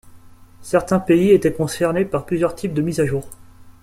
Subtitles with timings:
[0.63, 3.29] Certains pays étaient concernés par plusieurs types de mise à jour.